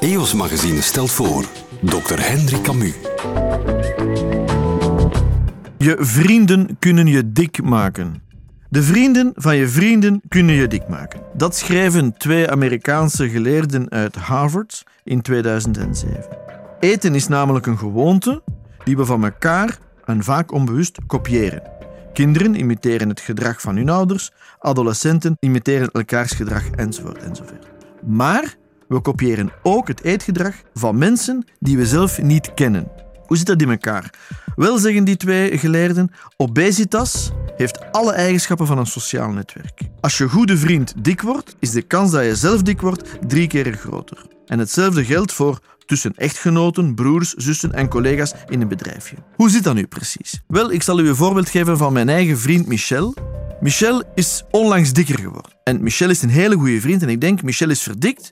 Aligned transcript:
EOS 0.00 0.34
Magazine 0.34 0.80
stelt 0.80 1.10
voor 1.10 1.44
Dr. 1.80 2.18
Hendrik 2.20 2.62
Camus. 2.62 2.94
Je 5.78 5.96
vrienden 5.98 6.76
kunnen 6.78 7.06
je 7.06 7.32
dik 7.32 7.62
maken. 7.62 8.22
De 8.68 8.82
vrienden 8.82 9.32
van 9.34 9.56
je 9.56 9.68
vrienden 9.68 10.20
kunnen 10.28 10.54
je 10.54 10.66
dik 10.66 10.88
maken. 10.88 11.20
Dat 11.34 11.56
schrijven 11.56 12.16
twee 12.16 12.50
Amerikaanse 12.50 13.28
geleerden 13.28 13.90
uit 13.90 14.16
Harvard 14.16 14.84
in 15.04 15.22
2007. 15.22 16.24
Eten 16.80 17.14
is 17.14 17.28
namelijk 17.28 17.66
een 17.66 17.78
gewoonte 17.78 18.42
die 18.84 18.96
we 18.96 19.04
van 19.04 19.24
elkaar 19.24 19.78
en 20.04 20.22
vaak 20.24 20.52
onbewust 20.52 20.98
kopiëren. 21.06 21.62
Kinderen 22.12 22.54
imiteren 22.54 23.08
het 23.08 23.20
gedrag 23.20 23.60
van 23.60 23.76
hun 23.76 23.88
ouders, 23.88 24.30
adolescenten 24.58 25.36
imiteren 25.40 25.90
elkaars 25.90 26.32
gedrag 26.32 26.70
enzovoort 26.70 27.22
enzovoort. 27.22 27.66
Maar 28.06 28.60
we 28.92 29.00
kopiëren 29.00 29.52
ook 29.62 29.88
het 29.88 30.02
eetgedrag 30.02 30.54
van 30.74 30.98
mensen 30.98 31.44
die 31.58 31.76
we 31.76 31.86
zelf 31.86 32.22
niet 32.22 32.54
kennen. 32.54 32.88
Hoe 33.26 33.36
zit 33.36 33.46
dat 33.46 33.62
in 33.62 33.70
elkaar? 33.70 34.14
Wel 34.56 34.78
zeggen 34.78 35.04
die 35.04 35.16
twee 35.16 35.58
geleerden, 35.58 36.10
obesitas 36.36 37.30
heeft 37.56 37.92
alle 37.92 38.12
eigenschappen 38.12 38.66
van 38.66 38.78
een 38.78 38.86
sociaal 38.86 39.30
netwerk. 39.30 39.80
Als 40.00 40.18
je 40.18 40.28
goede 40.28 40.56
vriend 40.56 40.94
dik 41.04 41.20
wordt, 41.20 41.56
is 41.58 41.70
de 41.70 41.82
kans 41.82 42.10
dat 42.10 42.24
je 42.24 42.36
zelf 42.36 42.62
dik 42.62 42.80
wordt 42.80 43.18
drie 43.26 43.46
keer 43.46 43.72
groter. 43.72 44.24
En 44.46 44.58
hetzelfde 44.58 45.04
geldt 45.04 45.32
voor 45.32 45.58
tussen 45.86 46.14
echtgenoten, 46.14 46.94
broers, 46.94 47.34
zussen 47.34 47.72
en 47.72 47.88
collega's 47.88 48.32
in 48.48 48.60
een 48.60 48.68
bedrijfje. 48.68 49.16
Hoe 49.36 49.50
zit 49.50 49.64
dat 49.64 49.74
nu 49.74 49.86
precies? 49.86 50.40
Wel, 50.46 50.72
ik 50.72 50.82
zal 50.82 51.00
u 51.00 51.08
een 51.08 51.16
voorbeeld 51.16 51.48
geven 51.48 51.78
van 51.78 51.92
mijn 51.92 52.08
eigen 52.08 52.38
vriend 52.38 52.66
Michel. 52.66 53.14
Michel 53.60 54.02
is 54.14 54.44
onlangs 54.50 54.92
dikker 54.92 55.18
geworden. 55.18 55.51
En 55.64 55.82
Michel 55.82 56.10
is 56.10 56.22
een 56.22 56.28
hele 56.28 56.56
goede 56.56 56.80
vriend 56.80 57.02
en 57.02 57.08
ik 57.08 57.20
denk, 57.20 57.42
Michel 57.42 57.70
is 57.70 57.82
verdikt, 57.82 58.30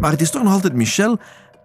maar 0.00 0.10
het 0.10 0.20
is 0.20 0.30
toch 0.30 0.42
nog 0.42 0.52
altijd 0.52 0.74
Michel 0.74 1.18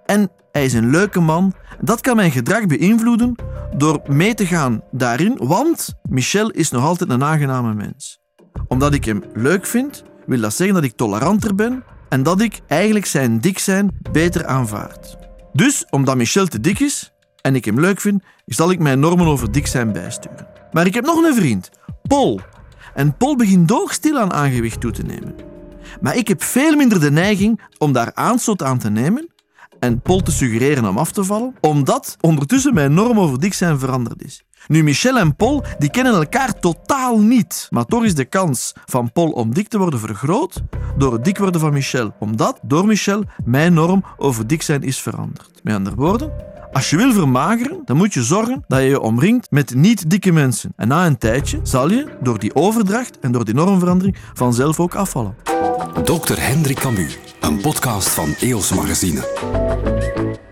en 0.06 0.32
hij 0.52 0.66
is 0.66 0.74
een 0.74 0.90
leuke 0.90 1.20
man. 1.20 1.54
Dat 1.82 2.02
kan 2.02 2.16
mijn 2.16 2.32
gedrag 2.32 2.66
beïnvloeden 2.66 3.36
door 3.78 4.02
mee 4.08 4.34
te 4.34 4.46
gaan 4.46 4.82
daarin, 4.92 5.38
want 5.38 5.94
Michel 6.10 6.50
is 6.50 6.70
nog 6.70 6.84
altijd 6.84 7.10
een 7.10 7.24
aangename 7.24 7.74
mens. 7.74 8.20
Omdat 8.68 8.94
ik 8.94 9.06
hem 9.06 9.24
leuk 9.34 9.66
vind, 9.66 10.04
wil 10.26 10.40
dat 10.40 10.54
zeggen 10.54 10.76
dat 10.76 10.84
ik 10.84 10.96
toleranter 10.96 11.56
ben 11.56 11.84
en 12.10 12.24
dat 12.24 12.42
ik 12.42 12.60
eigenlijk 12.68 13.06
zijn 13.06 13.40
dik 13.40 13.60
zijn 13.60 13.98
beter 14.12 14.46
aanvaard. 14.46 15.18
Dus, 15.54 15.86
omdat 15.90 16.16
Michel 16.16 16.46
te 16.48 16.60
dik 16.60 16.80
is 16.80 17.14
en 17.42 17.56
ik 17.56 17.66
hem 17.66 17.80
leuk 17.80 18.02
vind, 18.02 18.24
zal 18.46 18.72
ik 18.72 18.80
mijn 18.80 19.00
normen 19.00 19.26
over 19.26 19.52
dik 19.52 19.68
zijn 19.68 19.92
bijsturen. 19.92 20.48
Maar 20.72 20.86
ik 20.86 20.94
heb 20.94 21.06
nog 21.06 21.24
een 21.24 21.36
vriend, 21.36 21.70
Paul. 22.08 22.42
En 22.98 23.18
Paul 23.18 23.36
begint 23.36 23.68
doogstil 23.68 24.20
aan 24.20 24.34
aangewicht 24.34 24.82
toe 24.82 24.92
te 24.92 25.04
nemen. 25.04 25.36
Maar 26.02 26.16
ik 26.16 26.28
heb 26.28 26.44
veel 26.44 26.76
minder 26.76 27.00
de 27.00 27.12
neiging 27.12 27.62
om 27.78 27.92
daar 27.92 28.12
aanstoot 28.14 28.64
aan 28.64 28.78
te 28.78 28.90
nemen 28.90 29.28
en 29.80 30.02
Paul 30.02 30.22
te 30.22 30.32
suggereren 30.32 30.86
om 30.86 30.98
af 30.98 31.12
te 31.12 31.24
vallen, 31.24 31.56
omdat 31.62 32.18
ondertussen 32.22 32.74
mijn 32.74 32.94
norm 32.94 33.20
over 33.20 33.40
dik 33.40 33.54
zijn 33.54 33.80
veranderd 33.80 34.24
is. 34.24 34.44
Nu, 34.68 34.84
Michel 34.84 35.18
en 35.18 35.36
Paul 35.36 35.64
die 35.80 35.90
kennen 35.90 36.14
elkaar 36.14 36.60
totaal 36.60 37.20
niet. 37.20 37.68
Maar 37.70 37.86
toch 37.86 38.04
is 38.04 38.16
de 38.16 38.26
kans 38.26 38.74
van 38.86 39.12
Paul 39.12 39.32
om 39.32 39.54
dik 39.54 39.68
te 39.68 39.78
worden 39.78 40.00
vergroot 40.00 40.62
door 40.98 41.14
het 41.14 41.24
dik 41.24 41.38
worden 41.38 41.62
van 41.62 41.74
Michel. 41.74 42.16
Omdat, 42.20 42.60
door 42.62 42.86
Michel, 42.86 43.24
mijn 43.46 43.74
norm 43.74 44.04
over 44.18 44.48
dik 44.48 44.62
zijn 44.62 44.84
is 44.84 45.00
veranderd. 45.00 45.50
Met 45.64 45.76
andere 45.76 45.96
woorden, 45.96 46.32
als 46.78 46.90
je 46.90 46.98
wil 46.98 47.14
vermageren, 47.14 47.82
dan 47.86 47.98
moet 47.98 48.14
je 48.14 48.24
zorgen 48.24 48.64
dat 48.68 48.80
je 48.80 48.88
je 48.88 49.00
omringt 49.00 49.52
met 49.52 49.76
niet 49.76 50.10
dikke 50.10 50.32
mensen. 50.32 50.74
En 50.76 50.88
na 50.88 51.06
een 51.06 51.18
tijdje 51.18 51.60
zal 51.64 51.90
je, 51.90 52.08
door 52.22 52.40
die 52.40 52.56
overdracht 52.56 53.20
en 53.20 53.32
door 53.32 53.46
die 53.46 53.54
normverandering, 53.54 54.18
vanzelf 54.34 54.80
ook 54.80 54.96
afvallen. 54.96 55.36
Dr. 56.04 56.40
Hendrik 56.40 56.80
Camus, 56.80 57.18
een 57.40 57.62
podcast 57.62 58.10
van 58.10 58.36
EOS 58.40 58.74
Magazine. 58.74 60.47